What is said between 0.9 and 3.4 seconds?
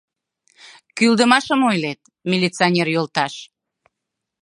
—Кӱлдымашым ойлет, милиционер йолташ...